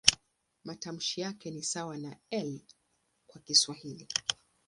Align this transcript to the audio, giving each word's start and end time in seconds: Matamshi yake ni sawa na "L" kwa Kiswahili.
Matamshi 0.63 1.21
yake 1.21 1.51
ni 1.51 1.63
sawa 1.63 1.97
na 1.97 2.17
"L" 2.31 2.59
kwa 3.27 3.41
Kiswahili. 3.41 4.07